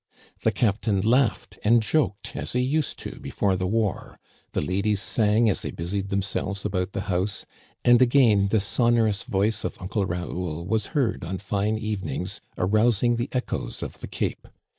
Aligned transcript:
The 0.41 0.51
captain 0.51 0.99
laughed 1.01 1.59
and 1.63 1.83
joked 1.83 2.35
as 2.35 2.53
he 2.53 2.61
used 2.61 2.97
to 3.05 3.19
before 3.19 3.55
the 3.55 3.67
war, 3.67 4.19
the 4.53 4.59
ladies 4.61 4.99
sang 4.99 5.47
as 5.47 5.61
they 5.61 5.69
busied 5.69 6.09
themselves 6.09 6.65
about 6.65 6.93
the 6.93 7.01
house, 7.01 7.45
and 7.85 8.01
again 8.01 8.47
the 8.47 8.61
sonorous 8.61 9.21
voice 9.25 9.63
of 9.63 9.79
Uncle 9.79 10.07
Raoul 10.07 10.65
was 10.65 10.87
heard 10.97 11.23
on 11.23 11.37
fine 11.37 11.77
evenings 11.77 12.41
arousing 12.57 13.17
the 13.17 13.29
echoes 13.31 13.83
of 13.83 13.99
the 13.99 14.07
cape. 14.07 14.47